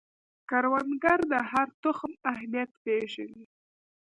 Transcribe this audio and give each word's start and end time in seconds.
کروندګر 0.49 1.19
د 1.31 1.33
هر 1.49 1.67
تخم 1.83 2.11
اهمیت 2.31 2.69
پوهیږي 2.83 3.43